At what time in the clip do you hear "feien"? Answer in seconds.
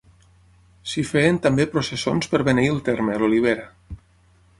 1.09-1.37